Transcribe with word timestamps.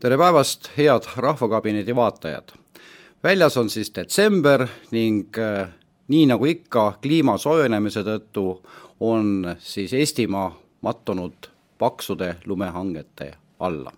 tere 0.00 0.16
päevast, 0.16 0.70
head 0.78 1.02
Rahvakabineti 1.16 1.96
vaatajad! 1.96 2.48
väljas 3.22 3.56
on 3.56 3.70
siis 3.70 3.92
detsember 3.94 4.66
ning 4.90 5.38
äh, 5.38 5.68
nii 6.08 6.26
nagu 6.26 6.44
ikka, 6.48 6.94
kliima 7.02 7.34
soojenemise 7.38 8.00
tõttu 8.06 8.44
on 9.00 9.56
siis 9.58 9.92
Eestimaa 9.92 10.54
mattunud 10.80 11.50
paksude 11.78 12.36
lumehangete 12.46 13.34
alla. 13.58 13.92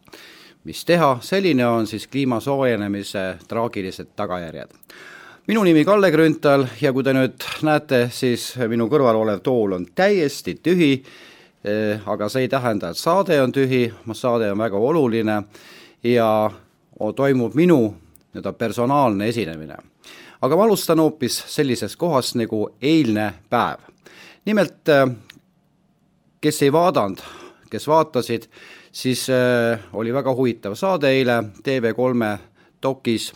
mis 0.64 0.84
teha, 0.84 1.18
selline 1.20 1.66
on 1.66 1.86
siis 1.86 2.06
kliima 2.06 2.40
soojenemise 2.40 3.36
traagilised 3.48 4.06
tagajärjed. 4.16 4.70
minu 5.46 5.62
nimi 5.64 5.84
Kalle 5.84 6.10
Grünthal 6.10 6.66
ja 6.80 6.92
kui 6.92 7.04
te 7.04 7.12
nüüd 7.12 7.46
näete, 7.62 8.08
siis 8.10 8.56
minu 8.68 8.88
kõrval 8.88 9.20
olev 9.22 9.40
tool 9.40 9.72
on 9.72 9.86
täiesti 9.94 10.54
tühi, 10.54 11.04
äh, 11.62 12.02
aga 12.06 12.28
see 12.28 12.42
ei 12.42 12.48
tähenda, 12.48 12.90
et 12.90 12.96
saade 12.96 13.38
on 13.42 13.52
tühi, 13.52 13.92
saade 14.12 14.50
on 14.50 14.58
väga 14.58 14.76
oluline 14.76 15.38
ja 16.04 16.50
toimub 17.16 17.54
minu 17.54 17.94
nii-öelda 18.32 18.52
personaalne 18.52 19.28
esinemine. 19.28 19.76
aga 20.42 20.56
ma 20.56 20.64
alustan 20.64 20.98
hoopis 20.98 21.44
sellisest 21.46 21.96
kohast 21.96 22.34
nagu 22.34 22.68
eilne 22.82 23.34
päev. 23.50 23.78
nimelt, 24.44 24.88
äh, 24.88 25.10
kes 26.40 26.62
ei 26.62 26.72
vaadanud, 26.72 27.18
kes 27.70 27.88
vaatasid, 27.88 28.42
siis 28.92 29.30
äh, 29.30 29.80
oli 29.92 30.12
väga 30.12 30.34
huvitav 30.34 30.74
saade 30.74 31.08
eile 31.10 31.42
TV3 31.62 32.38
dokis, 32.82 33.32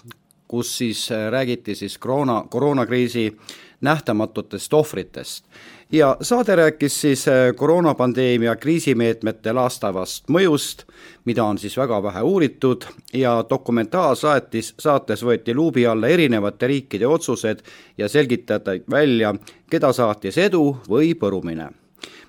kus 0.49 0.79
siis 0.79 1.13
äh, 1.13 1.31
räägiti 1.31 1.75
siis 1.75 1.99
koroona, 1.99 2.45
koroonakriisi 2.51 3.37
nähtamatutest 3.81 4.75
ohvritest 4.75 5.45
ja 5.93 6.17
saade 6.21 6.57
rääkis 6.57 7.01
siis 7.01 7.29
äh, 7.29 7.55
koroonapandeemia 7.57 8.57
kriisimeetmete 8.57 9.53
laastavast 9.53 10.29
mõjust, 10.29 10.85
mida 11.25 11.45
on 11.45 11.59
siis 11.59 11.77
väga 11.77 12.03
vähe 12.03 12.23
uuritud 12.23 12.85
ja 13.15 13.45
dokumentaalsaatis, 13.51 14.75
saates 14.79 15.25
võeti 15.25 15.55
luubi 15.55 15.87
alla 15.87 16.09
erinevate 16.09 16.67
riikide 16.67 17.07
otsused 17.07 17.63
ja 17.99 18.09
selgitati 18.09 18.83
välja, 18.91 19.35
keda 19.71 19.93
saatis 19.93 20.39
edu 20.39 20.77
või 20.89 21.15
põrumine 21.15 21.71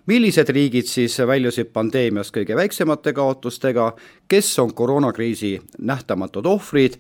millised 0.08 0.50
riigid 0.50 0.88
siis 0.88 1.18
väljusid 1.20 1.72
pandeemiast 1.74 2.32
kõige 2.36 2.56
väiksemate 2.56 3.14
kaotustega, 3.14 3.92
kes 4.28 4.60
on 4.60 4.74
koroonakriisi 4.74 5.58
nähtamatud 5.80 6.46
ohvrid 6.46 6.96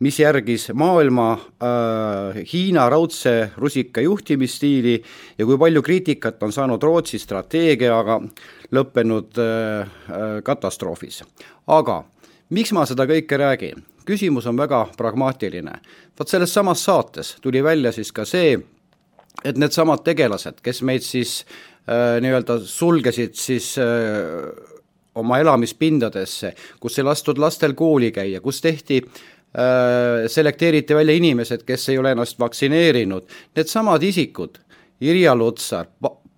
mis 0.00 0.18
järgis 0.18 0.70
maailma 0.74 1.32
äh, 1.32 2.40
Hiina 2.52 2.88
raudse 2.90 3.50
rusika 3.56 4.00
juhtimisstiili 4.00 5.02
ja 5.38 5.46
kui 5.46 5.58
palju 5.58 5.82
kriitikat 5.82 6.42
on 6.42 6.52
saanud 6.52 6.82
Rootsi 6.82 7.18
strateegiaga 7.20 8.20
lõppenud 8.72 9.40
äh, 9.40 9.80
äh, 9.80 10.42
katastroofis. 10.44 11.22
aga 11.66 12.04
miks 12.50 12.72
ma 12.72 12.86
seda 12.86 13.06
kõike 13.06 13.36
räägin? 13.36 13.84
küsimus 14.08 14.46
on 14.46 14.56
väga 14.56 14.86
pragmaatiline. 14.96 15.80
vot 16.18 16.28
selles 16.28 16.54
samas 16.54 16.84
saates 16.84 17.36
tuli 17.40 17.64
välja 17.64 17.92
siis 17.92 18.12
ka 18.12 18.24
see, 18.24 18.58
et 19.44 19.56
needsamad 19.56 20.04
tegelased, 20.04 20.60
kes 20.62 20.82
meid 20.82 21.04
siis 21.04 21.44
nii-öelda 22.22 22.60
sulgesid 22.64 23.34
siis 23.34 23.72
äh, 23.82 24.46
oma 25.14 25.40
elamispindadesse, 25.42 26.54
kus 26.80 26.98
ei 26.98 27.04
lastud 27.04 27.38
lastel 27.42 27.74
kooli 27.74 28.12
käia, 28.14 28.40
kus 28.40 28.60
tehti 28.62 29.00
Äh, 29.58 30.28
selekteeriti 30.28 30.94
välja 30.94 31.14
inimesed, 31.14 31.62
kes 31.66 31.88
ei 31.88 31.98
ole 31.98 32.12
ennast 32.14 32.38
vaktsineerinud, 32.38 33.24
needsamad 33.56 34.02
isikud, 34.02 34.60
Irja 35.00 35.34
Lutsar, 35.34 35.86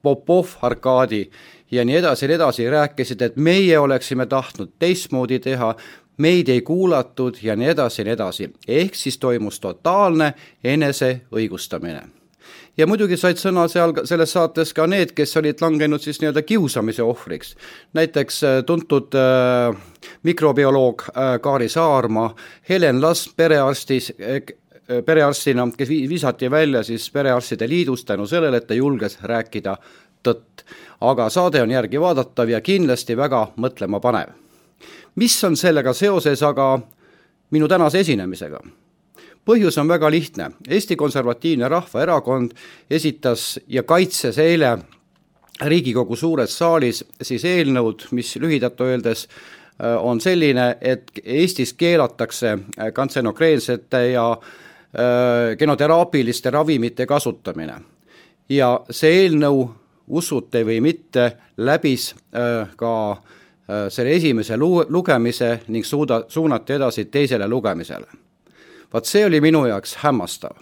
Popov, 0.02 0.46
Arkadi 0.62 1.26
ja 1.70 1.84
nii 1.84 1.96
edasi 1.96 2.24
ja 2.24 2.28
nii 2.28 2.38
edasi, 2.38 2.70
rääkisid, 2.70 3.22
et 3.22 3.36
meie 3.36 3.78
oleksime 3.78 4.26
tahtnud 4.26 4.72
teistmoodi 4.78 5.42
teha, 5.44 5.74
meid 6.16 6.48
ei 6.48 6.62
kuulatud 6.64 7.36
ja 7.42 7.56
nii 7.56 7.68
edasi 7.74 8.00
ja 8.00 8.04
nii 8.04 8.16
edasi. 8.16 8.50
ehk 8.68 8.94
siis 8.94 9.18
toimus 9.18 9.60
totaalne 9.60 10.32
eneseõigustamine 10.64 12.21
ja 12.76 12.86
muidugi 12.86 13.16
said 13.16 13.40
sõna 13.40 13.66
seal 13.68 13.94
selles 14.08 14.32
saates 14.32 14.72
ka 14.76 14.86
need, 14.86 15.12
kes 15.16 15.36
olid 15.36 15.60
langenud 15.60 16.00
siis 16.00 16.20
nii-öelda 16.20 16.42
kiusamise 16.42 17.02
ohvriks. 17.02 17.56
näiteks 17.94 18.42
äh, 18.44 18.64
tuntud 18.66 19.14
äh, 19.14 19.76
mikrobioloog 20.22 21.02
äh, 21.02 21.40
Kaari 21.40 21.68
Saarma, 21.68 22.34
Helen 22.68 23.02
Last 23.02 23.36
perearstis 23.36 24.12
äh, 24.20 24.34
äh, 24.36 25.04
perearstina, 25.04 25.68
kes 25.76 25.88
visati 25.88 26.50
välja 26.50 26.82
siis 26.82 27.10
Perearstide 27.10 27.68
Liidust 27.68 28.06
tänu 28.06 28.26
sellele, 28.26 28.56
et 28.56 28.66
ta 28.66 28.74
julges 28.74 29.18
rääkida 29.22 29.76
tõtt. 30.22 30.64
aga 31.00 31.30
saade 31.30 31.62
on 31.62 31.70
järgi 31.70 32.00
vaadatav 32.00 32.48
ja 32.48 32.60
kindlasti 32.60 33.16
väga 33.16 33.48
mõtlemapanev. 33.56 34.28
mis 35.14 35.44
on 35.44 35.56
sellega 35.56 35.92
seoses 35.92 36.42
aga 36.42 36.78
minu 37.50 37.68
tänase 37.68 38.00
esinemisega? 38.00 38.60
Põhjus 39.44 39.78
on 39.80 39.88
väga 39.88 40.10
lihtne, 40.10 40.50
Eesti 40.68 40.96
Konservatiivne 40.96 41.68
Rahvaerakond 41.68 42.52
esitas 42.90 43.60
ja 43.66 43.82
kaitses 43.82 44.38
eile 44.38 44.78
Riigikogu 45.62 46.16
suures 46.16 46.54
saalis 46.58 47.04
siis 47.22 47.44
eelnõud, 47.46 48.08
mis 48.16 48.34
lühidalt 48.40 48.80
öeldes 48.80 49.26
äh, 49.28 49.94
on 50.00 50.20
selline, 50.20 50.76
et 50.80 51.10
Eestis 51.22 51.74
keelatakse 51.78 52.52
äh, 52.52 52.90
kantsenogreensete 52.94 54.06
ja 54.12 54.30
äh, 54.32 55.56
genoteraapiliste 55.58 56.50
ravimite 56.50 57.06
kasutamine. 57.06 57.80
ja 58.48 58.80
see 58.90 59.22
eelnõu, 59.22 59.70
usute 60.08 60.64
või 60.66 60.80
mitte, 60.82 61.30
läbis 61.56 62.14
ka 62.76 62.94
selle 63.88 64.12
esimese 64.12 64.56
lu-, 64.58 64.84
lugemise 64.88 65.60
ning 65.68 65.86
suuda, 65.86 66.24
suunati 66.28 66.74
edasi 66.74 67.04
teisele 67.04 67.48
lugemisele 67.48 68.06
vaat 68.92 69.08
see 69.08 69.24
oli 69.26 69.40
minu 69.40 69.64
jaoks 69.66 69.96
hämmastav. 70.02 70.56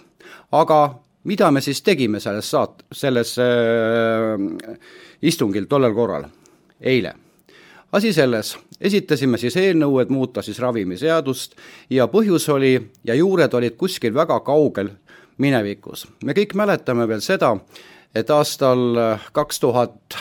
aga 0.53 0.81
mida 1.25 1.51
me 1.51 1.61
siis 1.61 1.83
tegime 1.83 2.21
selles 2.21 2.51
saat-, 2.51 2.85
selles 2.93 3.37
äh, 3.39 4.77
istungil 5.23 5.67
tollel 5.69 5.95
korral, 5.95 6.25
eile? 6.81 7.15
asi 7.93 8.13
selles, 8.13 8.57
esitasime 8.81 9.39
siis 9.39 9.57
eelnõu, 9.57 9.99
et 9.99 10.11
muuta 10.11 10.43
siis 10.43 10.59
ravimiseadust 10.63 11.57
ja 11.91 12.07
põhjus 12.07 12.49
oli 12.55 12.77
ja 13.05 13.15
juured 13.15 13.55
olid 13.55 13.77
kuskil 13.77 14.15
väga 14.15 14.41
kaugel 14.47 14.93
minevikus. 15.39 16.07
me 16.25 16.37
kõik 16.37 16.55
mäletame 16.55 17.09
veel 17.09 17.21
seda, 17.25 17.57
et 18.15 18.31
aastal 18.31 18.97
äh, 18.97 19.31
kaks 19.33 19.61
tuhat 19.61 20.19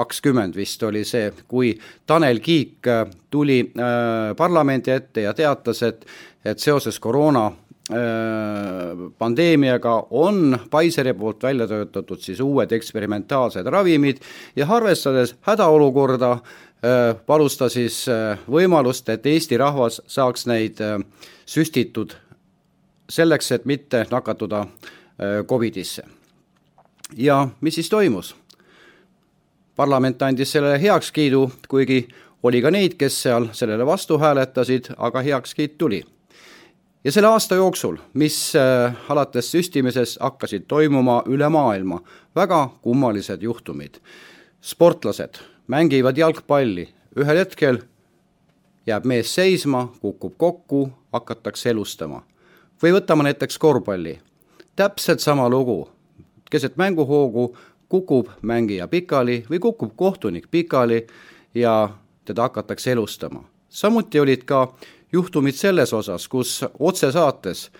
kakskümmend 0.00 0.56
vist 0.56 0.82
oli 0.86 1.04
see, 1.08 1.30
kui 1.48 1.74
Tanel 2.06 2.40
Kiik 2.44 2.88
äh, 2.88 3.04
tuli 3.30 3.60
äh, 3.64 4.32
parlamendi 4.36 4.94
ette 4.94 5.26
ja 5.28 5.34
teatas, 5.36 5.82
et 5.86 6.06
et 6.44 6.58
seoses 6.58 6.96
koroona 7.04 7.46
äh, 7.46 9.02
pandeemiaga 9.18 9.96
on 10.16 10.56
Pfizeri 10.72 11.12
poolt 11.14 11.42
välja 11.44 11.66
töötatud 11.68 12.22
siis 12.24 12.40
uued 12.40 12.72
eksperimentaalsed 12.72 13.66
ravimid 13.68 14.22
ja 14.56 14.68
arvestades 14.68 15.34
hädaolukorda, 15.46 16.38
palus 17.26 17.58
ta 17.60 17.68
siis 17.68 18.06
võimalust, 18.48 19.10
et 19.12 19.26
Eesti 19.28 19.58
rahvas 19.60 19.98
saaks 20.08 20.46
neid 20.48 20.80
süstitud 21.44 22.14
selleks, 23.12 23.52
et 23.52 23.68
mitte 23.68 24.06
nakatuda 24.10 24.64
Covidisse. 25.44 26.02
ja 27.16 27.48
mis 27.60 27.74
siis 27.74 27.92
toimus? 27.92 28.39
Parlament 29.76 30.22
andis 30.22 30.52
sellele 30.52 30.80
heakskiidu, 30.82 31.50
kuigi 31.68 32.08
oli 32.42 32.62
ka 32.62 32.70
neid, 32.70 32.96
kes 32.98 33.22
seal 33.22 33.48
sellele 33.52 33.86
vastu 33.86 34.18
hääletasid, 34.18 34.94
aga 34.98 35.22
heakskiit 35.22 35.78
tuli 35.78 36.04
ja 37.04 37.12
selle 37.12 37.28
aasta 37.28 37.54
jooksul, 37.54 37.96
mis 38.14 38.52
äh, 38.56 38.94
alates 39.08 39.50
süstimisest 39.52 40.20
hakkasid 40.20 40.66
toimuma 40.68 41.22
üle 41.26 41.48
maailma, 41.48 42.00
väga 42.36 42.68
kummalised 42.82 43.42
juhtumid. 43.42 44.00
sportlased 44.60 45.40
mängivad 45.66 46.16
jalgpalli, 46.16 46.88
ühel 47.16 47.36
hetkel 47.36 47.78
jääb 48.86 49.04
mees 49.04 49.34
seisma, 49.34 49.88
kukub 50.00 50.34
kokku, 50.36 50.90
hakatakse 51.12 51.70
elustama. 51.70 52.22
või 52.82 52.92
võtame 52.92 53.22
näiteks 53.22 53.58
korvpalli, 53.58 54.20
täpselt 54.76 55.20
sama 55.20 55.48
lugu, 55.48 55.88
keset 56.50 56.76
mänguhoogu 56.76 57.56
kukub 57.90 58.30
mängija 58.42 58.86
pikali 58.88 59.42
või 59.50 59.58
kukub 59.58 59.92
kohtunik 59.96 60.46
pikali 60.50 61.06
ja 61.54 61.90
teda 62.24 62.42
hakatakse 62.42 62.92
elustama. 62.92 63.44
samuti 63.68 64.20
olid 64.20 64.44
ka 64.44 64.74
juhtumid 65.12 65.54
selles 65.54 65.92
osas, 65.92 66.28
kus 66.28 66.64
otsesaates 66.78 67.70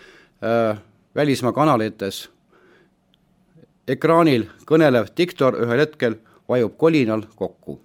äh, 0.43 0.79
välismaa 1.15 1.53
kanalites 1.53 2.31
ekraanil 3.89 4.47
kõnelev 4.67 5.11
diktor 5.17 5.57
ühel 5.63 5.79
hetkel 5.79 6.15
vajub 6.49 6.77
kolinal 6.77 7.23
kokku. 7.37 7.81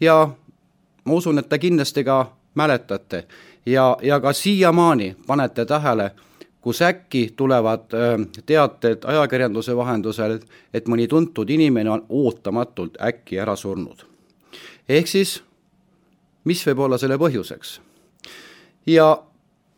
ja 0.00 0.28
ma 1.04 1.12
usun, 1.14 1.38
et 1.38 1.48
te 1.48 1.58
kindlasti 1.58 2.04
ka 2.04 2.32
mäletate 2.54 3.26
ja, 3.66 3.96
ja 4.02 4.20
ka 4.20 4.32
siiamaani 4.32 5.16
panete 5.26 5.64
tähele, 5.64 6.10
kus 6.64 6.80
äkki 6.82 7.26
tulevad 7.36 7.92
teated 8.46 9.04
ajakirjanduse 9.04 9.76
vahendusel, 9.76 10.38
et 10.72 10.88
mõni 10.88 11.04
tuntud 11.08 11.50
inimene 11.50 11.90
on 11.92 12.06
ootamatult 12.08 12.96
äkki 13.04 13.38
ära 13.38 13.56
surnud. 13.56 14.06
ehk 14.88 15.08
siis, 15.08 15.42
mis 16.44 16.64
võib 16.66 16.80
olla 16.86 16.98
selle 16.98 17.18
põhjuseks? 17.20 17.80
ja 18.86 19.18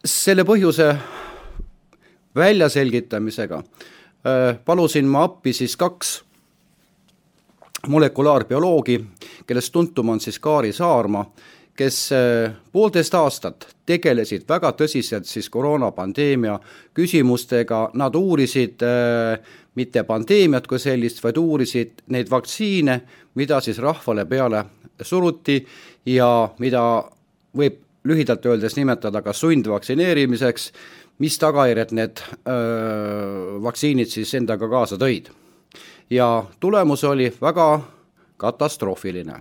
selle 0.05 0.45
põhjuse 0.45 0.95
väljaselgitamisega 2.37 3.63
palusin 4.65 5.07
ma 5.11 5.25
appi 5.27 5.53
siis 5.53 5.77
kaks 5.77 6.23
molekulaarbioloogi, 7.89 9.05
kellest 9.47 9.73
tuntum 9.73 10.09
on 10.09 10.21
siis 10.21 10.39
Kaari 10.39 10.73
Saarma, 10.73 11.25
kes 11.77 11.99
poolteist 12.73 13.15
aastat 13.15 13.69
tegelesid 13.87 14.47
väga 14.49 14.73
tõsiselt 14.79 15.29
siis 15.29 15.49
koroonapandeemia 15.53 16.59
küsimustega, 16.97 17.91
nad 17.95 18.15
uurisid 18.15 18.83
äh, 18.83 19.39
mitte 19.77 20.05
pandeemiat 20.09 20.67
kui 20.67 20.81
sellist, 20.81 21.23
vaid 21.25 21.39
uurisid 21.41 22.07
neid 22.13 22.31
vaktsiine, 22.33 23.01
mida 23.37 23.61
siis 23.61 23.79
rahvale 23.83 24.25
peale 24.27 24.65
suruti 25.05 25.59
ja 26.09 26.49
mida 26.59 26.83
võib 27.57 27.83
lühidalt 28.07 28.47
öeldes 28.47 28.77
nimetada 28.79 29.23
ka 29.23 29.35
sundvaktsineerimiseks, 29.37 30.71
mis 31.19 31.39
tagajärjed 31.41 31.93
need 31.97 32.23
öö, 32.47 33.57
vaktsiinid 33.65 34.13
siis 34.13 34.35
endaga 34.39 34.69
kaasa 34.69 34.99
tõid. 35.01 35.33
ja 36.11 36.45
tulemus 36.61 37.05
oli 37.05 37.33
väga 37.41 37.81
katastroofiline. 38.37 39.41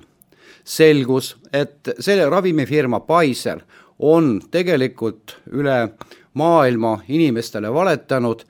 Selgus, 0.63 1.35
et 1.53 1.93
selle 1.99 2.29
ravimifirma 2.29 2.99
Pfizer 3.05 3.61
on 3.99 4.39
tegelikult 4.51 5.37
üle 5.53 5.77
maailma 6.33 6.97
inimestele 7.07 7.71
valetanud, 7.73 8.41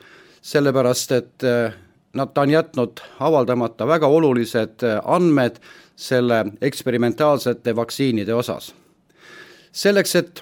sellepärast 0.42 1.12
et 1.12 1.46
nad, 2.16 2.32
ta 2.34 2.42
on 2.42 2.50
jätnud 2.50 3.02
avaldamata 3.20 3.88
väga 3.88 4.08
olulised 4.08 4.86
andmed 5.04 5.60
selle 5.96 6.46
eksperimentaalsete 6.62 7.76
vaktsiinide 7.76 8.34
osas. 8.34 8.74
Selleks, 9.72 10.16
et, 10.16 10.42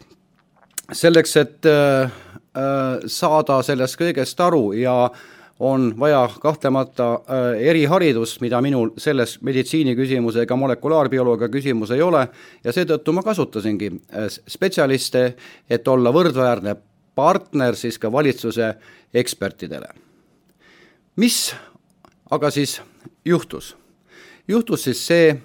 selleks, 0.92 1.38
et 1.38 1.66
äh, 1.66 2.12
äh, 2.58 3.06
saada 3.08 3.62
sellest 3.66 3.98
kõigest 3.98 4.42
aru 4.46 4.74
ja 4.78 5.10
on 5.60 5.94
vaja 6.00 6.30
kahtlemata 6.40 7.14
äh, 7.14 7.68
eriharidust, 7.70 8.42
mida 8.42 8.62
minul 8.62 8.90
selles 8.98 9.38
meditsiiniküsimuse 9.42 10.42
ega 10.44 10.56
molekulaarbioloogia 10.56 11.50
küsimus 11.54 11.94
ei 11.94 12.02
ole, 12.02 12.28
ja 12.64 12.74
seetõttu 12.74 13.14
ma 13.14 13.24
kasutasingi 13.24 13.92
äh, 13.94 14.28
spetsialiste, 14.30 15.24
et 15.70 15.88
olla 15.88 16.14
võrdväärne 16.14 16.76
partner 17.16 17.78
siis 17.78 18.00
ka 18.02 18.12
valitsuse 18.12 18.74
ekspertidele. 19.14 19.88
mis 21.16 21.56
aga 22.32 22.52
siis 22.52 22.82
juhtus? 23.26 23.76
juhtus 24.48 24.84
siis 24.84 25.08
see, 25.08 25.36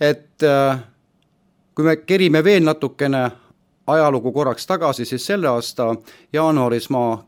et 0.00 0.42
äh, 0.42 0.82
kui 1.74 1.84
me 1.84 1.96
kerime 1.96 2.44
veel 2.44 2.64
natukene 2.64 3.30
ajalugu 3.86 4.32
korraks 4.32 4.66
tagasi, 4.66 5.04
siis 5.04 5.26
selle 5.26 5.48
aasta 5.48 5.94
jaanuaris 6.32 6.90
ma 6.90 7.24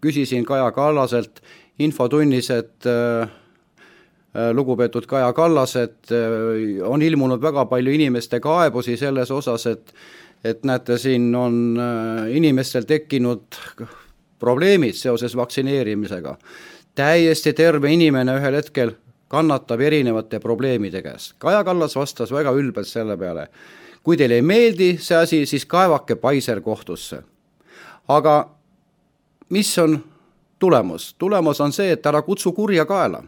küsisin 0.00 0.44
Kaja 0.44 0.70
Kallaselt 0.72 1.42
infotunnis, 1.80 2.50
et 2.50 2.86
äh, 2.86 3.22
äh, 3.22 4.50
lugupeetud 4.52 5.06
Kaja 5.06 5.32
Kallas, 5.32 5.76
et 5.76 6.12
äh, 6.12 6.82
on 6.86 7.02
ilmunud 7.02 7.42
väga 7.42 7.64
palju 7.66 7.92
inimeste 7.92 8.40
kaebusi 8.40 8.96
selles 8.96 9.30
osas, 9.30 9.66
et 9.66 9.94
et 10.44 10.62
näete, 10.64 10.96
siin 10.98 11.34
on 11.36 11.76
äh, 11.76 12.30
inimestel 12.36 12.86
tekkinud 12.88 13.58
probleemid 14.40 14.96
seoses 14.96 15.36
vaktsineerimisega. 15.36 16.36
täiesti 16.94 17.52
terve 17.52 17.92
inimene 17.92 18.34
ühel 18.40 18.56
hetkel 18.56 18.94
kannatab 19.28 19.80
erinevate 19.80 20.40
probleemide 20.40 21.02
käes. 21.02 21.34
Kaja 21.38 21.64
Kallas 21.64 21.96
vastas 21.96 22.32
väga 22.32 22.50
ülbelt 22.50 22.88
selle 22.88 23.16
peale, 23.16 23.46
kui 24.02 24.16
teile 24.16 24.40
ei 24.40 24.42
meeldi 24.42 24.96
see 25.00 25.16
asi, 25.16 25.44
siis 25.46 25.66
kaevake 25.66 26.16
Pfizer 26.16 26.60
kohtusse. 26.60 27.22
aga 28.08 28.59
mis 29.50 29.78
on 29.78 30.04
tulemus? 30.58 31.14
tulemus 31.18 31.60
on 31.60 31.72
see, 31.72 31.92
et 31.92 32.06
ära 32.06 32.22
kutsu 32.22 32.52
kurja 32.52 32.86
kaela. 32.86 33.22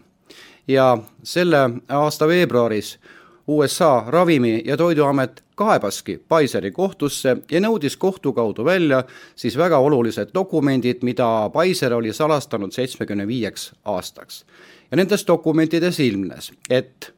ja 0.69 0.99
selle 1.23 1.71
aasta 1.89 2.29
veebruaris 2.29 2.99
USA 3.47 4.05
Ravimi- 4.09 4.63
ja 4.65 4.77
Toiduamet 4.77 5.43
kaebaski 5.55 6.19
Pfizeri 6.29 6.71
kohtusse 6.71 7.37
ja 7.51 7.61
nõudis 7.61 7.97
kohtu 7.99 8.33
kaudu 8.33 8.65
välja 8.65 9.05
siis 9.37 9.57
väga 9.59 9.79
olulised 9.79 10.31
dokumendid, 10.35 11.03
mida 11.03 11.51
Pfizer 11.51 11.95
oli 11.95 12.13
salastanud 12.13 12.73
seitsmekümne 12.73 13.27
viieks 13.27 13.73
aastaks 13.85 14.45
ja 14.91 14.97
nendes 14.97 15.27
dokumentides 15.27 16.01
ilmnes, 16.01 16.53
et, 16.71 17.15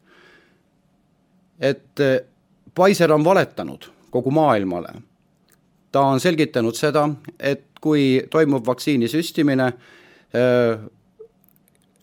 et 1.60 2.04
Pfizer 2.74 3.12
on 3.12 3.24
valetanud 3.24 3.90
kogu 4.10 4.30
maailmale. 4.30 4.94
Ta 5.94 6.02
on 6.10 6.20
selgitanud 6.20 6.74
seda, 6.74 7.06
et 7.38 7.68
kui 7.82 8.24
toimub 8.30 8.66
vaktsiini 8.66 9.06
süstimine 9.10 9.68
äh, 9.70 10.82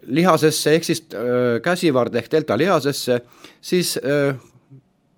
lihasesse 0.08 0.76
ehk 0.78 0.88
siis 0.88 1.04
äh, 1.12 1.60
käsivard 1.64 2.16
ehk 2.16 2.32
delta 2.32 2.58
lihasesse, 2.58 3.20
siis 3.62 3.98
äh, 4.00 4.36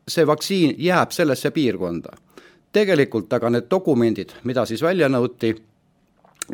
see 0.08 0.28
vaktsiin 0.28 0.76
jääb 0.82 1.14
sellesse 1.16 1.52
piirkonda. 1.56 2.18
tegelikult 2.74 3.34
aga 3.34 3.52
need 3.54 3.68
dokumendid, 3.70 4.32
mida 4.50 4.64
siis 4.66 4.82
välja 4.82 5.06
nõuti, 5.06 5.52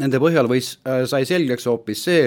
nende 0.01 0.19
põhjal 0.19 0.49
võis, 0.51 0.73
sai 1.07 1.23
selgeks 1.25 1.63
hoopis 1.71 2.01
see, 2.03 2.25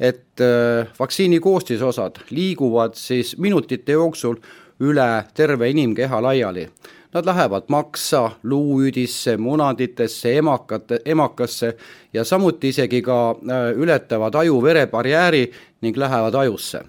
et 0.00 0.40
äh, 0.42 0.88
vaktsiini 0.98 1.38
koostisosad 1.40 2.18
liiguvad 2.30 2.96
siis 2.98 3.36
minutite 3.38 3.92
jooksul 3.92 4.40
üle 4.80 5.08
terve 5.34 5.68
inimkeha 5.70 6.22
laiali. 6.22 6.66
Nad 7.14 7.26
lähevad 7.26 7.62
maksa, 7.68 8.30
luuüdisse, 8.42 9.36
munaditesse, 9.36 10.36
emakate, 10.38 11.00
emakasse 11.04 11.76
ja 12.12 12.24
samuti 12.24 12.68
isegi 12.68 13.02
ka 13.02 13.30
äh, 13.30 13.72
ületavad 13.74 14.34
aju-vere 14.34 14.86
barjääri 14.86 15.50
ning 15.80 15.96
lähevad 15.96 16.34
ajusse. 16.34 16.84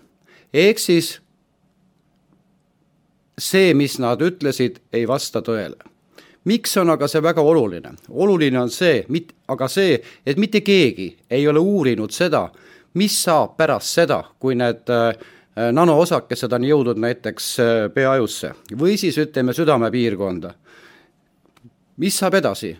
ehk 0.53 0.79
siis 0.79 1.21
see, 3.39 3.73
mis 3.73 4.00
nad 4.00 4.21
ütlesid, 4.21 4.77
ei 4.94 5.07
vasta 5.07 5.41
tõele. 5.41 5.77
miks 6.44 6.77
on 6.77 6.89
aga 6.89 7.07
see 7.07 7.24
väga 7.24 7.41
oluline? 7.41 7.94
oluline 8.09 8.59
on 8.59 8.69
see, 8.69 9.06
mit-, 9.09 9.33
aga 9.47 9.67
see, 9.67 10.01
et 10.25 10.38
mitte 10.38 10.62
keegi 10.62 11.17
ei 11.29 11.47
ole 11.47 11.59
uurinud 11.59 12.12
seda, 12.12 12.50
mis 12.94 13.24
saab 13.24 13.57
pärast 13.57 13.94
seda, 13.94 14.24
kui 14.39 14.56
need 14.56 14.89
äh, 14.89 15.15
nanoosakesed 15.75 16.54
on 16.54 16.66
jõudnud 16.66 17.00
näiteks 17.02 17.48
äh, 17.60 17.70
peaajusse 17.94 18.53
või 18.80 18.98
siis 18.98 19.18
ütleme 19.22 19.53
südamepiirkonda. 19.53 20.53
mis 21.98 22.18
saab 22.18 22.39
edasi? 22.39 22.77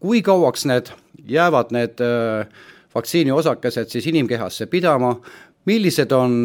kui 0.00 0.22
kauaks 0.22 0.66
need 0.68 0.90
jäävad, 1.28 1.72
need 1.72 2.00
äh, 2.00 2.46
vaktsiiniosakesed 2.94 3.88
siis 3.88 4.06
inimkehasse 4.06 4.66
pidama, 4.66 5.16
millised 5.64 6.12
on 6.12 6.44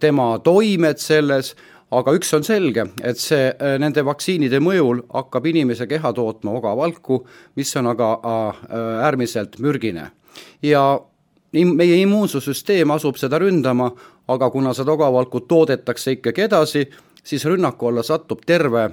tema 0.00 0.26
toimed 0.44 0.98
selles, 0.98 1.54
aga 1.94 2.12
üks 2.18 2.34
on 2.34 2.42
selge, 2.44 2.84
et 3.00 3.20
see 3.22 3.52
nende 3.78 4.02
vaktsiinide 4.04 4.58
mõjul 4.60 5.04
hakkab 5.14 5.46
inimese 5.46 5.86
keha 5.86 6.12
tootma 6.12 6.56
ogavalku, 6.58 7.20
mis 7.56 7.70
on 7.78 7.86
aga 7.94 8.10
äärmiselt 9.06 9.56
mürgine. 9.62 10.10
ja 10.62 10.82
meie 11.54 12.00
immuunsussüsteem 12.02 12.90
asub 12.90 13.18
seda 13.20 13.38
ründama, 13.38 13.92
aga 14.28 14.50
kuna 14.50 14.74
seda 14.74 14.92
ogavalku 14.92 15.40
toodetakse 15.40 16.12
ikkagi 16.18 16.46
edasi, 16.46 16.84
siis 17.24 17.44
rünnaku 17.44 17.86
alla 17.86 18.02
satub 18.02 18.40
terve, 18.46 18.90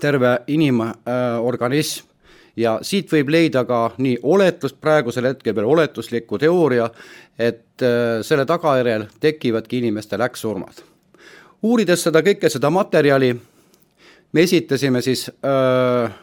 terve 0.00 0.38
inimorganism 0.46 2.06
äh, 2.06 2.12
ja 2.56 2.78
siit 2.82 3.12
võib 3.12 3.30
leida 3.32 3.64
ka 3.64 3.92
nii 3.98 4.18
oletust, 4.22 4.80
praegusel 4.80 5.30
hetkel 5.30 5.54
veel 5.56 5.68
oletuslikku 5.74 6.38
teooria, 6.38 6.90
et 7.38 7.82
äh, 7.82 8.20
selle 8.22 8.46
tagajärjel 8.46 9.06
tekivadki 9.20 9.78
inimestel 9.78 10.20
äkksurmad. 10.20 10.82
uurides 11.62 12.02
seda 12.02 12.22
kõike, 12.22 12.48
seda 12.50 12.70
materjali, 12.70 13.34
me 14.32 14.42
esitasime 14.42 15.02
siis 15.02 15.28
öö, 15.30 16.04
äh, 16.04 16.14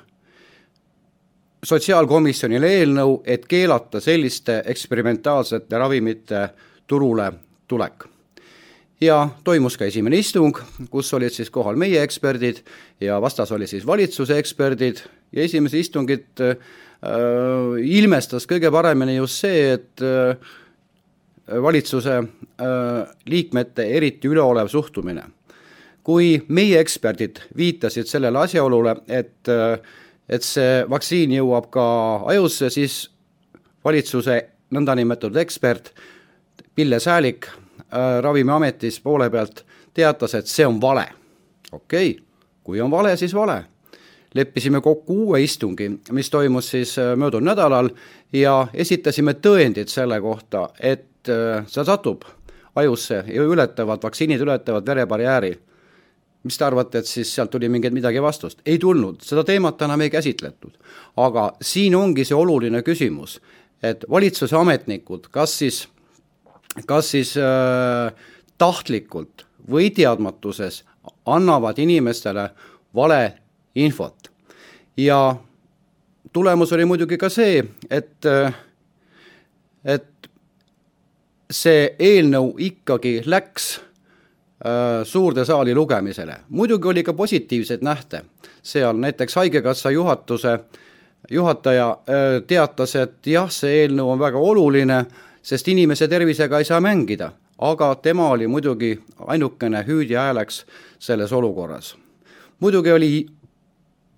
sotsiaalkomisjonile 1.64 2.68
eelnõu, 2.68 3.22
et 3.26 3.46
keelata 3.46 4.00
selliste 4.00 4.64
eksperimentaalsete 4.66 5.78
ravimite 5.78 6.50
turule 6.88 7.32
tulek. 7.70 8.06
ja 9.02 9.30
toimus 9.44 9.78
ka 9.80 9.88
esimene 9.88 10.18
istung, 10.20 10.58
kus 10.92 11.14
olid 11.16 11.32
siis 11.32 11.50
kohal 11.50 11.78
meie 11.80 12.02
eksperdid 12.04 12.64
ja 13.00 13.22
vastas 13.22 13.52
oli 13.56 13.68
siis 13.68 13.86
valitsuse 13.88 14.38
eksperdid 14.38 15.00
ja 15.32 15.44
esimese 15.44 15.80
istungit 15.80 16.42
äh, 16.44 16.58
ilmestas 17.80 18.48
kõige 18.50 18.72
paremini 18.72 19.16
just 19.16 19.46
see, 19.46 19.78
et 19.78 20.04
äh, 20.04 20.36
valitsuse 21.64 22.18
äh, 22.20 23.08
liikmete 23.26 23.88
eriti 23.98 24.28
üleolev 24.28 24.68
suhtumine. 24.68 25.24
kui 26.04 26.40
meie 26.48 26.80
eksperdid 26.80 27.38
viitasid 27.58 28.08
sellele 28.08 28.40
asjaolule, 28.40 28.96
et 29.08 29.48
äh, 29.48 29.80
et 30.30 30.46
see 30.46 30.84
vaktsiin 30.90 31.34
jõuab 31.34 31.70
ka 31.74 31.86
ajusse, 32.30 32.70
siis 32.70 33.10
valitsuse 33.86 34.38
nõndanimetatud 34.76 35.38
ekspert 35.42 35.92
Pille 36.76 37.00
Säälik 37.00 37.48
äh, 37.48 38.22
Ravimiametis 38.22 39.00
poole 39.02 39.30
pealt 39.30 39.66
teatas, 39.94 40.36
et 40.36 40.48
see 40.48 40.68
on 40.68 40.82
vale. 40.82 41.06
okei 41.72 42.12
okay., 42.12 42.24
kui 42.64 42.82
on 42.82 42.92
vale, 42.92 43.18
siis 43.18 43.34
vale. 43.34 43.64
leppisime 44.34 44.82
kokku 44.82 45.14
uue 45.24 45.42
istungi, 45.42 45.90
mis 46.12 46.30
toimus 46.30 46.70
siis 46.72 46.96
möödunud 47.16 47.50
nädalal 47.50 47.90
ja 48.34 48.68
esitasime 48.74 49.34
tõendid 49.34 49.90
selle 49.90 50.22
kohta, 50.22 50.70
et 50.80 51.06
see 51.68 51.86
satub 51.86 52.22
ajusse 52.76 53.24
ja 53.28 53.44
ületavad, 53.44 54.04
vaktsiinid 54.04 54.42
ületavad 54.42 54.86
verebarjääri 54.86 55.56
mis 56.44 56.58
te 56.58 56.66
arvate, 56.66 57.02
et 57.02 57.10
siis 57.10 57.32
sealt 57.36 57.52
tuli 57.52 57.70
mingit 57.70 57.94
midagi 57.94 58.22
vastust? 58.22 58.62
ei 58.66 58.80
tulnud, 58.80 59.22
seda 59.26 59.44
teemat 59.44 59.82
enam 59.82 60.02
ei 60.02 60.10
käsitletud. 60.10 60.78
aga 61.18 61.52
siin 61.62 61.96
ongi 61.96 62.26
see 62.26 62.38
oluline 62.38 62.82
küsimus, 62.84 63.40
et 63.84 64.06
valitsuse 64.10 64.56
ametnikud, 64.56 65.28
kas 65.32 65.58
siis, 65.60 65.88
kas 66.86 67.12
siis 67.12 67.36
äh, 67.38 68.14
tahtlikult 68.58 69.46
või 69.72 69.90
teadmatuses 69.96 70.84
annavad 71.26 71.80
inimestele 71.80 72.50
valeinfot. 72.96 74.32
ja 74.98 75.36
tulemus 76.34 76.74
oli 76.74 76.86
muidugi 76.86 77.18
ka 77.18 77.30
see, 77.30 77.64
et, 77.90 78.26
äh, 78.26 78.54
et 79.86 80.30
see 81.52 81.96
eelnõu 82.00 82.56
ikkagi 82.58 83.22
läks 83.26 83.80
Äh, 84.66 85.04
suurde 85.04 85.46
saali 85.46 85.76
lugemisele. 85.76 86.36
muidugi 86.50 86.88
oli 86.88 87.04
ka 87.04 87.14
positiivseid 87.14 87.80
nähte, 87.82 88.22
seal 88.64 88.98
näiteks 88.98 89.36
Haigekassa 89.36 89.92
juhatuse 89.92 90.60
juhataja 91.32 91.90
äh, 91.90 92.44
teatas, 92.48 92.96
et 92.96 93.28
jah, 93.28 93.48
see 93.50 93.86
eelnõu 93.86 94.10
on 94.12 94.20
väga 94.20 94.38
oluline, 94.38 95.06
sest 95.42 95.68
inimese 95.68 96.08
tervisega 96.08 96.60
ei 96.60 96.66
saa 96.66 96.82
mängida, 96.82 97.32
aga 97.58 97.96
tema 97.96 98.30
oli 98.30 98.48
muidugi 98.48 99.00
ainukene 99.28 99.84
hüüdjahääleks 99.88 100.66
selles 101.00 101.34
olukorras. 101.34 101.98
muidugi 102.60 102.92
oli, 102.92 103.26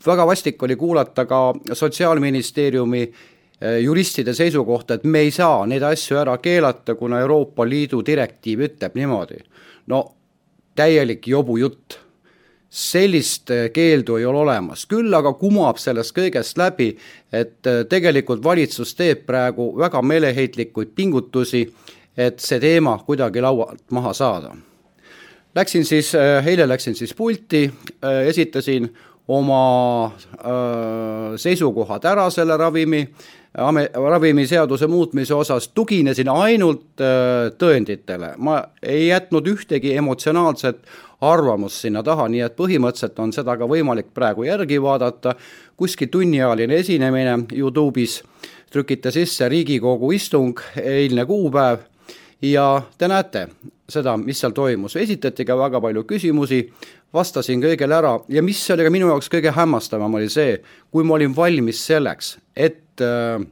väga 0.06 0.28
vastik 0.28 0.64
oli 0.64 0.76
kuulata 0.76 1.26
ka 1.26 1.54
Sotsiaalministeeriumi 1.74 3.02
äh, 3.02 3.80
juristide 3.82 4.34
seisukohta, 4.34 4.94
et 4.94 5.04
me 5.04 5.20
ei 5.20 5.32
saa 5.32 5.66
neid 5.66 5.82
asju 5.82 6.18
ära 6.18 6.38
keelata, 6.38 6.96
kuna 6.96 7.20
Euroopa 7.20 7.70
Liidu 7.70 8.06
direktiiv 8.06 8.60
ütleb 8.60 8.96
niimoodi. 8.96 9.38
no 9.88 10.12
täielik 10.76 11.28
jobujutt. 11.28 12.01
Sellist 12.72 13.52
äh, 13.52 13.70
keeldu 13.74 14.16
ei 14.16 14.26
ole 14.26 14.46
olemas, 14.46 14.86
küll 14.88 15.12
aga 15.14 15.34
kumab 15.36 15.80
sellest 15.82 16.16
kõigest 16.16 16.60
läbi, 16.60 16.94
et 17.32 17.68
äh, 17.68 17.84
tegelikult 17.92 18.44
valitsus 18.44 18.96
teeb 18.96 19.26
praegu 19.28 19.74
väga 19.78 20.02
meeleheitlikuid 20.02 20.94
pingutusi, 20.96 21.66
et 22.16 22.40
see 22.40 22.60
teema 22.64 22.96
kuidagi 23.06 23.44
laualt 23.44 23.84
maha 23.92 24.14
saada. 24.16 24.56
Läksin 25.56 25.84
siis, 25.86 26.14
äh, 26.16 26.48
eile 26.48 26.68
läksin 26.68 26.96
siis 26.96 27.12
pulti, 27.14 27.66
esitasin 28.28 28.88
oma 29.32 30.12
seisukohad 31.40 32.06
ära 32.08 32.26
selle 32.34 32.56
ravimi 32.58 33.04
ravimiseaduse 33.54 34.88
muutmise 34.88 35.34
osas 35.36 35.68
tuginesin 35.76 36.30
ainult 36.30 37.02
äh, 37.04 37.52
tõenditele, 37.60 38.34
ma 38.38 38.62
ei 38.84 39.10
jätnud 39.10 39.48
ühtegi 39.52 39.96
emotsionaalset 40.00 40.80
arvamust 41.22 41.84
sinna 41.84 42.04
taha, 42.04 42.30
nii 42.32 42.46
et 42.46 42.56
põhimõtteliselt 42.58 43.20
on 43.20 43.34
seda 43.36 43.58
ka 43.60 43.68
võimalik 43.70 44.14
praegu 44.16 44.48
järgi 44.48 44.80
vaadata, 44.82 45.36
kuskil 45.78 46.10
tunniajaline 46.12 46.80
esinemine 46.80 47.36
Youtube'is, 47.52 48.22
trükite 48.72 49.12
sisse 49.12 49.50
Riigikogu 49.52 50.14
istung, 50.16 50.64
eilne 50.80 51.26
kuupäev, 51.28 51.84
ja 52.42 52.82
te 52.98 53.08
näete 53.12 53.48
seda, 53.92 54.16
mis 54.18 54.40
seal 54.40 54.56
toimus, 54.56 54.96
esitati 54.96 55.46
ka 55.46 55.58
väga 55.60 55.82
palju 55.84 56.06
küsimusi, 56.10 56.62
vastasin 57.14 57.62
kõigele 57.64 57.98
ära. 57.98 58.14
Ja 58.32 58.44
mis 58.44 58.64
oli 58.72 58.86
ka 58.88 58.94
minu 58.94 59.10
jaoks 59.12 59.30
kõige 59.32 59.54
hämmastavam, 59.56 60.16
oli 60.18 60.30
see, 60.32 60.56
kui 60.92 61.04
ma 61.04 61.18
olin 61.18 61.36
valmis 61.36 61.84
selleks, 61.90 62.38
et 62.56 62.80
et 63.02 63.50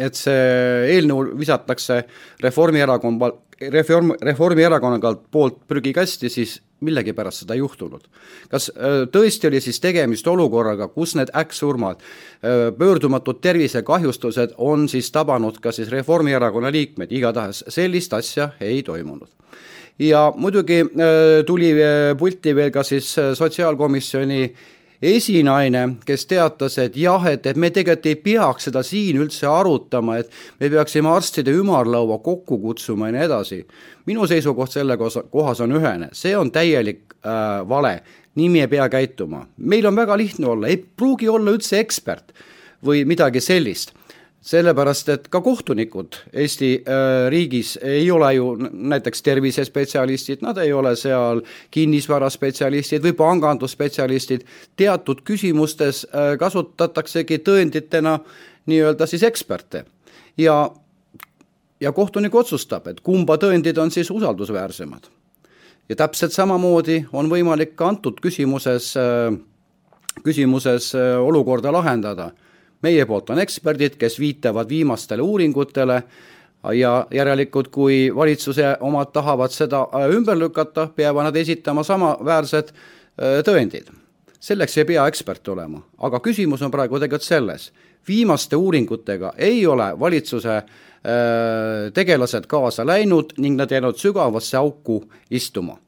et 0.00 0.16
see 0.16 0.92
eelnõu 0.94 1.32
visatakse 1.38 2.02
Reformierakonna, 2.42 3.30
Reform, 3.72 4.12
Reformierakonna 4.24 5.14
poolt 5.30 5.60
prügikasti, 5.68 6.30
siis 6.32 6.56
millegipärast 6.82 7.44
seda 7.44 7.54
ei 7.54 7.60
juhtunud. 7.62 8.08
kas 8.50 8.70
äh, 8.74 9.04
tõesti 9.12 9.46
oli 9.46 9.60
siis 9.60 9.78
tegemist 9.80 10.26
olukorraga, 10.26 10.88
kus 10.88 11.14
need 11.14 11.30
äkksurmad, 11.34 12.00
äh, 12.00 12.72
pöördumatud 12.78 13.40
tervisekahjustused 13.40 14.56
on 14.58 14.88
siis 14.88 15.12
tabanud 15.12 15.60
ka 15.62 15.72
siis 15.72 15.90
Reformierakonna 15.90 16.72
liikmeid, 16.72 17.12
igatahes 17.12 17.64
sellist 17.68 18.12
asja 18.12 18.50
ei 18.60 18.82
toimunud 18.82 19.28
ja 19.98 20.32
muidugi 20.36 20.80
äh, 20.82 21.44
tuli 21.46 21.74
pulti 22.18 22.56
veel 22.56 22.70
ka 22.74 22.82
siis 22.82 23.14
sotsiaalkomisjoni 23.38 24.42
esinaine, 25.02 25.82
kes 26.06 26.26
teatas, 26.30 26.78
et 26.78 26.96
jah, 26.96 27.24
et, 27.30 27.46
et 27.46 27.58
me 27.58 27.70
tegelikult 27.70 28.06
ei 28.06 28.18
peaks 28.22 28.68
seda 28.68 28.82
siin 28.86 29.18
üldse 29.24 29.48
arutama, 29.50 30.20
et 30.22 30.30
me 30.60 30.70
peaksime 30.70 31.10
arstide 31.10 31.54
ümarlaua 31.58 32.20
kokku 32.22 32.58
kutsuma 32.62 33.10
ja 33.10 33.16
nii 33.16 33.24
edasi. 33.26 33.60
minu 34.06 34.26
seisukoht 34.26 34.72
selle 34.72 34.96
kohas 34.98 35.60
on 35.60 35.78
ühene, 35.78 36.08
see 36.12 36.36
on 36.36 36.50
täielik 36.50 37.16
äh, 37.26 37.68
vale, 37.68 38.02
nii 38.34 38.48
me 38.48 38.64
ei 38.64 38.68
pea 38.68 38.88
käituma. 38.88 39.46
meil 39.56 39.86
on 39.86 39.96
väga 39.96 40.18
lihtne 40.18 40.46
olla, 40.46 40.66
ei 40.66 40.76
pruugi 40.76 41.28
olla 41.28 41.50
üldse 41.50 41.80
ekspert 41.80 42.32
või 42.84 43.04
midagi 43.06 43.40
sellist 43.40 43.94
sellepärast, 44.42 45.08
et 45.08 45.28
ka 45.30 45.40
kohtunikud 45.40 46.16
Eesti 46.32 46.72
äh, 46.82 47.30
riigis 47.30 47.76
ei 47.82 48.10
ole 48.10 48.34
ju 48.34 48.56
näiteks 48.72 49.22
tervisespetsialistid, 49.22 50.42
nad 50.42 50.58
ei 50.58 50.72
ole 50.72 50.96
seal 50.98 51.40
kinnisvaraspetsialistid 51.70 53.04
või 53.06 53.14
pangandusspetsialistid, 53.18 54.44
teatud 54.76 55.22
küsimustes 55.24 56.04
äh, 56.10 56.34
kasutataksegi 56.38 57.38
tõenditena 57.46 58.18
nii-öelda 58.66 59.06
siis 59.06 59.22
eksperte. 59.22 59.84
ja, 60.36 60.70
ja 61.80 61.92
kohtunik 61.92 62.34
otsustab, 62.34 62.86
et 62.86 63.00
kumba 63.00 63.36
tõendid 63.38 63.78
on 63.78 63.90
siis 63.90 64.10
usaldusväärsemad. 64.10 65.06
ja 65.88 65.96
täpselt 65.96 66.32
samamoodi 66.32 67.04
on 67.12 67.30
võimalik 67.30 67.76
ka 67.76 67.88
antud 67.88 68.18
küsimuses, 68.20 68.96
äh, 68.96 69.38
küsimuses 70.24 70.94
olukorda 71.22 71.72
lahendada 71.72 72.32
meie 72.82 73.06
poolt 73.06 73.30
on 73.30 73.40
eksperdid, 73.42 73.96
kes 73.98 74.18
viitavad 74.20 74.68
viimastele 74.68 75.22
uuringutele 75.22 76.02
ja 76.74 77.06
järelikult, 77.10 77.68
kui 77.68 78.10
valitsuse 78.14 78.76
omad 78.80 79.12
tahavad 79.12 79.50
seda 79.50 79.86
äh, 79.94 80.10
ümber 80.14 80.38
lükata, 80.38 80.88
peavad 80.96 81.30
nad 81.30 81.36
esitama 81.36 81.82
samaväärsed 81.82 82.72
äh, 82.72 83.42
tõendid. 83.46 83.90
selleks 84.42 84.78
ei 84.78 84.84
pea 84.84 85.06
ekspert 85.06 85.48
olema, 85.48 85.78
aga 85.98 86.18
küsimus 86.20 86.62
on 86.62 86.70
praegu 86.70 86.98
tegelikult 86.98 87.22
selles, 87.22 87.72
viimaste 88.08 88.56
uuringutega 88.56 89.32
ei 89.38 89.66
ole 89.66 89.92
valitsuse 90.00 90.56
äh, 90.56 90.64
tegelased 91.94 92.46
kaasa 92.46 92.86
läinud 92.86 93.34
ning 93.38 93.56
nad 93.56 93.70
jäänud 93.70 93.98
sügavasse 93.98 94.56
auku 94.56 95.04
istuma. 95.30 95.78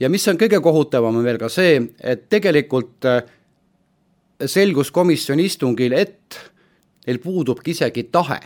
ja 0.00 0.08
mis 0.08 0.28
on 0.28 0.36
kõige 0.36 0.60
kohutavam, 0.60 1.16
on 1.16 1.24
veel 1.24 1.38
ka 1.38 1.48
see, 1.48 1.82
et 2.00 2.28
tegelikult 2.28 3.04
selgus 4.46 4.90
komisjoni 4.94 5.44
istungil, 5.44 5.92
et 5.92 6.38
neil 7.06 7.18
puudubki 7.18 7.72
isegi 7.74 8.04
tahe 8.12 8.38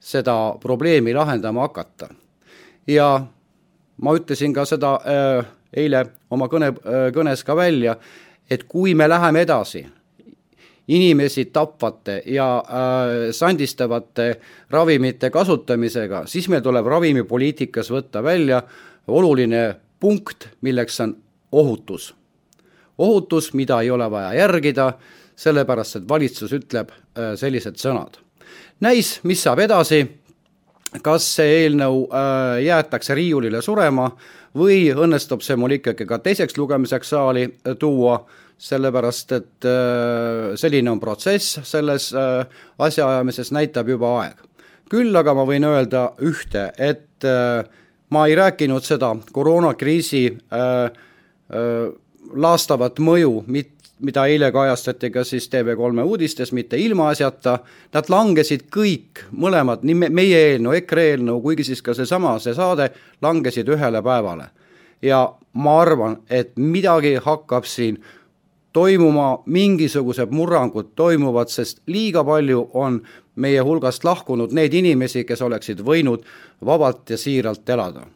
seda 0.00 0.56
probleemi 0.60 1.14
lahendama 1.14 1.60
hakata. 1.60 2.08
ja 2.86 3.26
ma 3.96 4.14
ütlesin 4.14 4.52
ka 4.54 4.64
seda 4.64 4.94
äh, 4.94 5.46
eile 5.72 6.04
oma 6.30 6.48
kõne 6.48 6.72
äh,, 6.72 7.08
kõnes 7.14 7.44
ka 7.44 7.56
välja, 7.56 7.96
et 8.50 8.64
kui 8.68 8.94
me 8.94 9.08
läheme 9.08 9.42
edasi 9.42 9.86
inimesi 10.88 11.44
tapvate 11.50 12.22
ja 12.26 12.58
äh, 12.58 13.32
sandistavate 13.32 14.40
ravimite 14.70 15.30
kasutamisega, 15.30 16.26
siis 16.26 16.48
meil 16.48 16.62
tuleb 16.62 16.86
ravimipoliitikas 16.86 17.90
võtta 17.90 18.22
välja 18.22 18.62
oluline 19.06 19.74
punkt, 20.00 20.48
milleks 20.60 21.00
on 21.00 21.16
ohutus 21.52 22.12
ohutus, 22.98 23.52
mida 23.54 23.80
ei 23.82 23.90
ole 23.90 24.10
vaja 24.10 24.34
järgida, 24.34 24.92
sellepärast 25.36 26.00
et 26.00 26.08
valitsus 26.08 26.52
ütleb 26.56 26.92
äh, 26.92 27.34
sellised 27.36 27.76
sõnad. 27.80 28.16
näis, 28.80 29.20
mis 29.22 29.42
saab 29.42 29.60
edasi, 29.64 30.02
kas 31.02 31.28
see 31.36 31.62
eelnõu 31.62 32.06
äh, 32.08 32.62
jäetakse 32.64 33.14
riiulile 33.14 33.62
surema 33.62 34.10
või 34.56 34.90
õnnestub 34.92 35.44
see 35.44 35.56
mul 35.56 35.76
ikkagi 35.76 36.06
ka 36.06 36.18
teiseks 36.18 36.56
lugemiseks 36.56 37.08
saali 37.08 37.44
äh, 37.44 37.76
tuua, 37.78 38.24
sellepärast 38.56 39.32
et 39.36 39.66
selline 40.56 40.88
on 40.88 40.96
protsess 40.96 41.58
selles 41.68 42.06
asjaajamises, 42.80 43.50
näitab 43.52 43.90
juba 43.92 44.14
aeg. 44.22 44.38
küll 44.88 45.12
aga 45.12 45.34
ma 45.36 45.44
võin 45.44 45.66
öelda 45.68 46.06
ühte, 46.24 46.70
et 46.78 47.26
ma 48.10 48.26
ei 48.26 48.34
rääkinud 48.34 48.84
seda 48.84 49.14
koroonakriisi 49.32 50.26
äh, 50.52 50.84
äh, 50.84 51.92
laastavat 52.34 52.98
mõju, 52.98 53.44
mit-, 53.46 53.72
mida 54.00 54.26
eile 54.26 54.50
kajastati 54.52 55.10
ka 55.10 55.24
siis 55.24 55.48
TV3 55.52 56.04
uudistes, 56.04 56.52
mitte 56.52 56.78
ilmaasjata, 56.80 57.58
nad 57.94 58.10
langesid 58.12 58.66
kõik, 58.72 59.26
mõlemad, 59.32 59.84
nii 59.86 60.10
meie 60.10 60.42
eelnõu, 60.52 60.76
EKRE 60.80 61.08
eelnõu, 61.12 61.40
kuigi 61.42 61.64
siis 61.64 61.82
ka 61.82 61.94
seesama, 61.96 62.36
see 62.42 62.54
saade, 62.54 62.90
langesid 63.22 63.68
ühele 63.68 64.02
päevale. 64.02 64.50
ja 65.02 65.34
ma 65.52 65.80
arvan, 65.80 66.16
et 66.30 66.56
midagi 66.56 67.16
hakkab 67.22 67.64
siin 67.64 67.98
toimuma, 68.72 69.42
mingisugused 69.46 70.30
murrangud 70.30 70.92
toimuvad, 70.96 71.48
sest 71.48 71.80
liiga 71.86 72.24
palju 72.24 72.70
on 72.74 73.00
meie 73.36 73.60
hulgast 73.60 74.04
lahkunud 74.04 74.52
neid 74.52 74.74
inimesi, 74.74 75.24
kes 75.24 75.42
oleksid 75.42 75.80
võinud 75.84 76.24
vabalt 76.64 77.10
ja 77.10 77.16
siiralt 77.20 77.68
elada. 77.68 78.06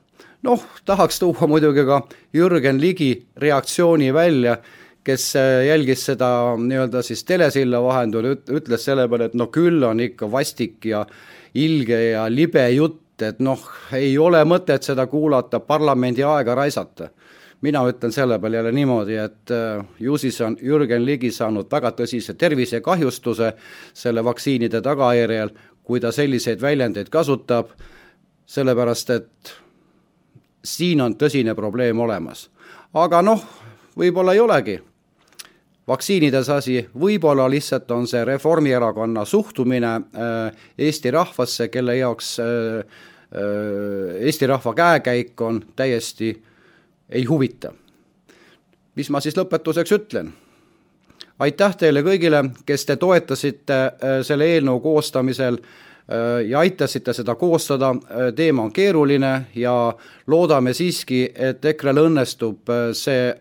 Noh, 0.42 0.62
tahaks 0.84 1.18
tuua 1.20 1.48
muidugi 1.50 1.84
ka 1.86 2.02
Jürgen 2.34 2.80
Ligi 2.80 3.12
reaktsiooni 3.36 4.12
välja, 4.14 4.56
kes 5.04 5.34
äh, 5.36 5.66
jälgis 5.66 6.04
seda 6.06 6.30
nii-öelda 6.60 7.02
siis 7.02 7.24
telesilla 7.24 7.82
vahendul, 7.82 8.32
ütles 8.56 8.84
selle 8.84 9.08
peale, 9.08 9.30
et 9.30 9.38
no 9.38 9.48
küll 9.52 9.82
on 9.86 10.00
ikka 10.00 10.30
vastik 10.32 10.84
ja 10.90 11.04
ilge 11.54 12.02
ja 12.10 12.26
libe 12.30 12.66
jutt, 12.74 13.22
et 13.22 13.40
noh, 13.44 13.60
ei 13.96 14.16
ole 14.18 14.42
mõtet 14.48 14.84
seda 14.86 15.06
kuulata, 15.10 15.60
parlamendi 15.60 16.24
aega 16.24 16.54
raisata. 16.56 17.10
Mina 17.60 17.82
ütlen 17.84 18.12
selle 18.12 18.38
peale 18.40 18.56
jälle 18.56 18.72
niimoodi, 18.72 19.16
et 19.20 19.52
äh, 19.52 19.84
ju 20.00 20.16
siis 20.18 20.40
on 20.40 20.56
Jürgen 20.62 21.04
Ligi 21.04 21.32
saanud 21.32 21.68
väga 21.72 21.92
tõsise 21.96 22.36
tervisekahjustuse 22.40 23.52
selle 23.94 24.24
vaktsiinide 24.24 24.80
tagajärjel, 24.84 25.52
kui 25.84 26.00
ta 26.00 26.12
selliseid 26.12 26.60
väljendeid 26.62 27.08
kasutab, 27.12 27.74
sellepärast 28.46 29.10
et 29.10 29.52
siin 30.64 31.00
on 31.00 31.16
tõsine 31.16 31.54
probleem 31.54 32.00
olemas. 32.00 32.50
aga 32.94 33.22
noh, 33.22 33.44
võib-olla 33.96 34.32
ei 34.32 34.40
olegi 34.40 34.80
vaktsiinides 35.88 36.48
asi, 36.48 36.88
võib-olla 37.00 37.48
lihtsalt 37.50 37.90
on 37.90 38.06
see 38.06 38.24
Reformierakonna 38.24 39.24
suhtumine 39.24 39.94
äh, 39.96 40.66
Eesti 40.78 41.10
rahvasse, 41.10 41.68
kelle 41.68 41.96
jaoks 41.96 42.36
äh, 42.40 42.84
Eesti 44.20 44.46
rahva 44.46 44.74
käekäik 44.74 45.40
on 45.40 45.64
täiesti 45.76 46.32
ei 47.08 47.24
huvita. 47.24 47.72
mis 48.94 49.10
ma 49.10 49.20
siis 49.20 49.36
lõpetuseks 49.36 49.92
ütlen? 49.94 50.32
aitäh 51.38 51.76
teile 51.76 52.02
kõigile, 52.02 52.44
kes 52.66 52.86
te 52.86 52.96
toetasite 52.96 53.78
äh, 53.84 54.18
selle 54.22 54.50
eelnõu 54.54 54.80
koostamisel 54.80 55.58
äh, 55.58 55.89
ja 56.48 56.58
aitasite 56.58 57.12
seda 57.12 57.34
koostada, 57.34 57.90
äh, 57.90 58.32
teema 58.36 58.62
on 58.62 58.72
keeruline 58.72 59.46
ja 59.54 59.94
loodame 60.26 60.74
siiski, 60.74 61.22
et 61.34 61.64
EKRE-l 61.64 62.02
õnnestub 62.06 62.72
see 62.96 63.34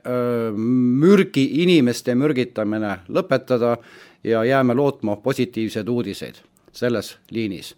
mürgi, 0.55 1.45
inimeste 1.63 2.15
mürgitamine 2.15 2.99
lõpetada 3.09 3.77
ja 4.23 4.43
jääme 4.43 4.75
lootma 4.75 5.15
positiivseid 5.15 5.87
uudiseid 5.87 6.41
selles 6.71 7.17
liinis. 7.31 7.75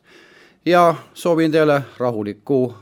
ja 0.65 0.95
soovin 1.13 1.51
teile 1.51 1.81
rahulikku 1.98 2.74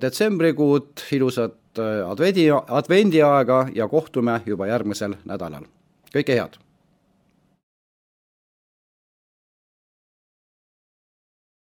detsembrikuud, 0.00 0.92
ilusat 1.12 1.54
Äh, 1.78 2.10
advendi, 2.10 2.48
advendiaega 2.68 3.68
ja 3.74 3.88
kohtume 3.88 4.40
juba 4.46 4.66
järgmisel 4.66 5.14
nädalal. 5.24 5.66
kõike 6.14 6.34
head! 6.34 6.56